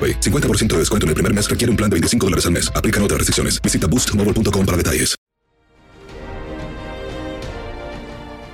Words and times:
AroPay. 0.00 0.20
50% 0.20 0.68
de 0.68 0.78
descuento 0.78 1.04
en 1.04 1.10
el 1.10 1.14
primer 1.14 1.34
mes 1.34 1.50
requiere 1.50 1.70
un 1.70 1.76
plan 1.76 1.90
de 1.90 1.96
25 1.96 2.26
dólares 2.26 2.46
al 2.46 2.52
mes. 2.52 2.72
Aplican 2.74 3.02
otras 3.02 3.18
restricciones. 3.18 3.60
Visita 3.60 3.86
boostmobile.com 3.86 4.64
para 4.64 4.76
detalles. 4.78 5.20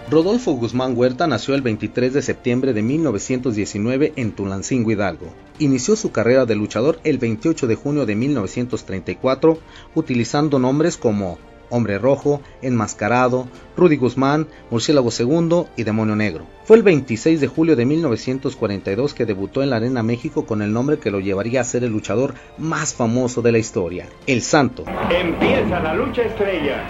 Rodolfo 0.09 0.53
Guzmán 0.53 0.97
Huerta 0.97 1.27
nació 1.27 1.57
el 1.57 1.63
23 1.63 2.13
de 2.13 2.23
septiembre 2.23 2.73
de 2.73 2.81
1919 2.81 4.13
en 4.15 4.31
Tulancingo 4.31 4.93
Hidalgo. 4.93 5.35
Inició 5.59 5.97
su 5.97 6.13
carrera 6.13 6.47
de 6.47 6.55
luchador 6.55 7.01
el 7.03 7.19
28 7.19 7.67
de 7.67 7.75
junio 7.75 8.07
de 8.07 8.15
1934 8.15 9.59
utilizando 9.97 10.61
nombres 10.61 10.97
como 10.97 11.39
Hombre 11.71 11.99
Rojo, 11.99 12.41
Enmascarado, 12.63 13.49
Rudy 13.77 13.97
Guzmán, 13.97 14.47
Murciélago 14.71 15.11
II 15.11 15.65
y 15.77 15.83
Demonio 15.85 16.17
Negro. 16.17 16.47
Fue 16.65 16.77
el 16.77 16.83
26 16.83 17.41
de 17.41 17.47
julio 17.47 17.77
de 17.77 17.87
1942 17.87 19.15
que 19.15 19.27
debutó 19.27 19.63
en 19.63 19.71
la 19.71 19.77
Arena 19.77 20.03
México 20.03 20.47
con 20.47 20.63
el 20.63 20.73
nombre 20.73 20.99
que 20.99 21.11
lo 21.11 21.21
llevaría 21.21 21.61
a 21.61 21.65
ser 21.65 21.85
el 21.85 21.93
luchador 21.93 22.35
más 22.59 22.95
famoso 22.95 23.43
de 23.43 23.53
la 23.53 23.59
historia, 23.59 24.09
El 24.27 24.43
Santo. 24.43 24.85
Empieza 25.11 25.81
la 25.81 25.95
lucha 25.95 26.23
estrella. 26.23 26.83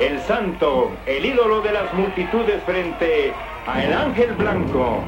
El 0.00 0.20
Santo, 0.20 0.90
el 1.06 1.24
ídolo 1.24 1.60
de 1.60 1.72
las 1.72 1.92
multitudes 1.94 2.62
frente 2.64 3.32
a 3.66 3.84
el 3.84 3.92
Ángel 3.92 4.32
Blanco. 4.34 5.04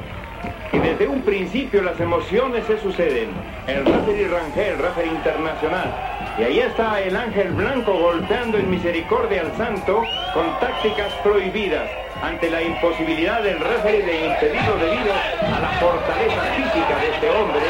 Y 0.72 0.78
desde 0.78 1.09
un 1.09 1.22
principio 1.22 1.82
las 1.82 1.99
emociones 2.00 2.65
se 2.66 2.78
suceden. 2.81 3.31
El 3.66 3.84
referee 3.84 4.28
Rangel, 4.28 4.78
referee 4.78 5.10
internacional. 5.10 5.94
Y 6.38 6.43
ahí 6.43 6.60
está 6.60 7.00
el 7.00 7.16
ángel 7.16 7.53
blanco 7.53 7.93
golpeando 7.93 8.59
en 8.59 8.71
misericordia 8.71 9.43
al 9.43 9.56
santo 9.56 10.03
con 10.32 10.59
tácticas 10.60 11.12
prohibidas 11.22 11.88
ante 12.22 12.50
la 12.50 12.62
imposibilidad 12.62 13.43
del 13.43 13.60
referee 13.60 14.03
de 14.03 14.27
impedirlo 14.27 14.77
debido 14.78 15.12
a 15.12 15.60
la 15.60 15.69
fortaleza 15.81 16.41
física 16.56 16.99
de 17.00 17.09
este 17.15 17.31
hombre, 17.31 17.61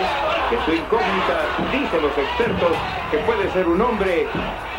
su 0.65 0.73
incógnita, 0.73 1.41
dicen 1.73 2.03
los 2.03 2.17
expertos, 2.17 2.73
que 3.11 3.19
puede 3.19 3.51
ser 3.53 3.67
un 3.69 3.81
hombre 3.81 4.27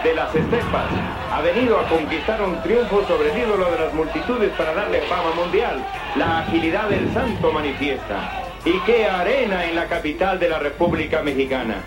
de 0.03 0.13
las 0.13 0.33
estepas. 0.33 0.85
Ha 1.31 1.41
venido 1.41 1.79
a 1.79 1.87
conquistar 1.87 2.41
un 2.41 2.61
triunfo 2.61 3.03
sobre 3.07 3.31
el 3.31 3.47
ídolo 3.47 3.69
de 3.71 3.79
las 3.79 3.93
multitudes 3.93 4.51
para 4.57 4.73
darle 4.73 5.01
fama 5.01 5.33
mundial. 5.35 5.85
La 6.15 6.39
agilidad 6.39 6.89
del 6.89 7.11
santo 7.13 7.51
manifiesta. 7.51 8.43
Y 8.65 8.79
qué 8.85 9.05
arena 9.05 9.65
en 9.65 9.75
la 9.75 9.87
capital 9.87 10.39
de 10.39 10.49
la 10.49 10.59
República 10.59 11.21
Mexicana 11.21 11.83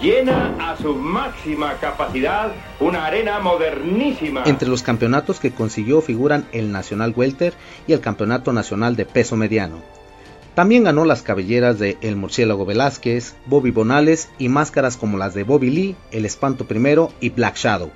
llena 0.00 0.54
a 0.60 0.76
su 0.76 0.94
máxima 0.94 1.74
capacidad 1.80 2.52
una 2.78 3.06
arena 3.06 3.40
modernísima. 3.40 4.44
Entre 4.46 4.68
los 4.68 4.82
campeonatos 4.82 5.40
que 5.40 5.50
consiguió 5.50 6.00
figuran 6.00 6.46
el 6.52 6.70
Nacional 6.70 7.12
Welter 7.16 7.54
y 7.86 7.92
el 7.92 8.00
Campeonato 8.00 8.52
Nacional 8.52 8.96
de 8.96 9.06
Peso 9.06 9.36
Mediano. 9.36 9.99
También 10.54 10.84
ganó 10.84 11.04
las 11.04 11.22
cabelleras 11.22 11.78
de 11.78 11.96
El 12.00 12.16
Murciélago 12.16 12.66
Velázquez, 12.66 13.34
Bobby 13.46 13.70
Bonales 13.70 14.28
y 14.38 14.48
máscaras 14.48 14.96
como 14.96 15.16
las 15.16 15.32
de 15.32 15.44
Bobby 15.44 15.70
Lee, 15.70 15.96
El 16.10 16.24
Espanto 16.24 16.66
Primero 16.66 17.12
y 17.20 17.30
Black 17.30 17.56
Shadow. 17.56 17.90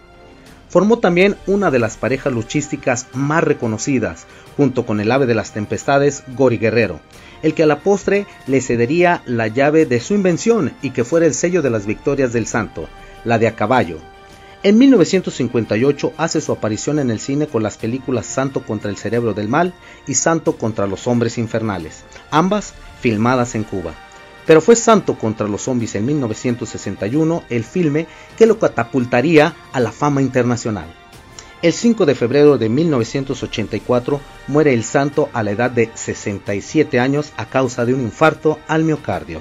Formó 0.68 0.98
también 0.98 1.36
una 1.46 1.70
de 1.70 1.78
las 1.78 1.96
parejas 1.96 2.32
luchísticas 2.32 3.06
más 3.12 3.44
reconocidas, 3.44 4.26
junto 4.56 4.86
con 4.86 5.00
el 5.00 5.10
ave 5.10 5.26
de 5.26 5.34
las 5.34 5.52
tempestades, 5.52 6.24
Gori 6.36 6.58
Guerrero, 6.58 7.00
el 7.42 7.54
que 7.54 7.64
a 7.64 7.66
la 7.66 7.80
postre 7.80 8.26
le 8.46 8.60
cedería 8.60 9.22
la 9.26 9.48
llave 9.48 9.84
de 9.86 10.00
su 10.00 10.14
invención 10.14 10.72
y 10.80 10.90
que 10.90 11.04
fuera 11.04 11.26
el 11.26 11.34
sello 11.34 11.60
de 11.60 11.70
las 11.70 11.86
victorias 11.86 12.32
del 12.32 12.46
santo, 12.46 12.88
la 13.24 13.38
de 13.38 13.48
a 13.48 13.56
caballo. 13.56 13.98
En 14.64 14.78
1958 14.78 16.14
hace 16.16 16.40
su 16.40 16.50
aparición 16.50 16.98
en 16.98 17.10
el 17.10 17.20
cine 17.20 17.46
con 17.46 17.62
las 17.62 17.76
películas 17.76 18.26
Santo 18.26 18.64
contra 18.64 18.90
el 18.90 18.96
cerebro 18.96 19.32
del 19.32 19.48
mal 19.48 19.74
y 20.08 20.14
Santo 20.14 20.56
contra 20.56 20.88
los 20.88 21.06
hombres 21.06 21.38
infernales, 21.38 22.04
ambas 22.32 22.74
filmadas 23.00 23.54
en 23.54 23.62
Cuba 23.62 23.94
pero 24.46 24.60
fue 24.60 24.76
Santo 24.76 25.16
contra 25.16 25.48
los 25.48 25.62
zombies 25.62 25.94
en 25.94 26.06
1961 26.06 27.44
el 27.48 27.64
filme 27.64 28.06
que 28.36 28.46
lo 28.46 28.58
catapultaría 28.58 29.54
a 29.72 29.80
la 29.80 29.92
fama 29.92 30.22
internacional. 30.22 30.92
El 31.62 31.72
5 31.72 32.04
de 32.04 32.14
febrero 32.14 32.58
de 32.58 32.68
1984 32.68 34.20
muere 34.48 34.74
el 34.74 34.84
santo 34.84 35.30
a 35.32 35.42
la 35.42 35.52
edad 35.52 35.70
de 35.70 35.90
67 35.94 37.00
años 37.00 37.32
a 37.38 37.46
causa 37.46 37.86
de 37.86 37.94
un 37.94 38.02
infarto 38.02 38.58
al 38.68 38.84
miocardio. 38.84 39.40